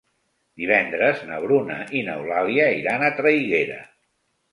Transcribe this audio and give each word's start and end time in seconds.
Divendres 0.59 1.19
na 1.27 1.37
Bruna 1.43 1.77
i 1.99 2.01
n'Eulàlia 2.07 2.65
iran 2.79 3.05
a 3.05 3.11
Traiguera. 3.21 3.77